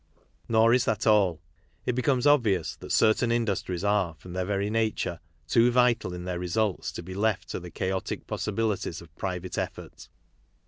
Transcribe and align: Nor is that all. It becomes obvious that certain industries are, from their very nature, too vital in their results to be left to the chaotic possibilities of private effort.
Nor 0.49 0.73
is 0.73 0.85
that 0.85 1.05
all. 1.05 1.43
It 1.85 1.93
becomes 1.93 2.25
obvious 2.25 2.75
that 2.77 2.91
certain 2.91 3.31
industries 3.31 3.83
are, 3.83 4.15
from 4.15 4.33
their 4.33 4.45
very 4.45 4.71
nature, 4.71 5.19
too 5.47 5.69
vital 5.69 6.11
in 6.15 6.23
their 6.23 6.39
results 6.39 6.91
to 6.93 7.03
be 7.03 7.13
left 7.13 7.49
to 7.49 7.59
the 7.59 7.69
chaotic 7.69 8.25
possibilities 8.25 8.99
of 9.03 9.15
private 9.15 9.59
effort. 9.59 10.07